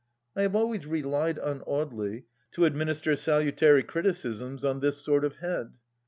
I 0.35 0.41
have 0.41 0.55
always 0.55 0.87
relied 0.87 1.37
on 1.37 1.59
Audely 1.67 2.23
to 2.53 2.65
administer 2.65 3.15
salutary 3.15 3.83
criticisms 3.83 4.65
on 4.65 4.79
this 4.79 4.97
sort 4.97 5.23
of 5.23 5.35
head. 5.35 5.73